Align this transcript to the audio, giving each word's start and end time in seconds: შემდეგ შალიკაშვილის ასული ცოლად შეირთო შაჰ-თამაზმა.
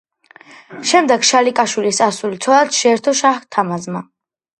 შემდეგ 0.91 1.27
შალიკაშვილის 1.29 1.99
ასული 2.05 2.39
ცოლად 2.47 2.73
შეირთო 2.79 3.15
შაჰ-თამაზმა. 3.21 4.03